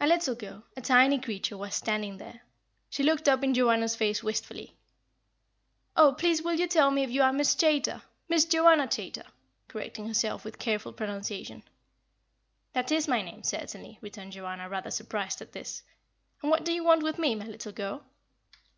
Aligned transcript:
A 0.00 0.06
little 0.06 0.34
girl, 0.34 0.64
a 0.78 0.80
tiny 0.80 1.18
creature, 1.20 1.54
was 1.58 1.74
standing 1.74 2.16
there. 2.16 2.40
She 2.88 3.02
looked 3.02 3.28
up 3.28 3.44
in 3.44 3.52
Joanna's 3.52 3.94
face 3.94 4.22
wistfully. 4.22 4.74
"Oh, 5.94 6.14
please 6.14 6.42
will 6.42 6.54
you 6.54 6.66
tell 6.66 6.90
me 6.90 7.02
if 7.02 7.10
you 7.10 7.20
are 7.20 7.34
Miss 7.34 7.54
Chaytor 7.54 8.00
Miss 8.30 8.46
Joanna 8.46 8.86
Chaytor," 8.86 9.26
correcting 9.68 10.06
herself 10.08 10.42
with 10.42 10.58
careful 10.58 10.94
pronunciation. 10.94 11.64
"That 12.72 12.90
is 12.90 13.08
my 13.08 13.20
name, 13.20 13.42
certainly," 13.42 13.98
returned 14.00 14.32
Joanna, 14.32 14.70
rather 14.70 14.90
surprised 14.90 15.42
at 15.42 15.52
this. 15.52 15.82
"And 16.40 16.50
what 16.50 16.64
do 16.64 16.72
you 16.72 16.82
want 16.82 17.02
with 17.02 17.18
me, 17.18 17.34
my 17.34 17.44
little 17.46 17.72
girl?" 17.72 18.06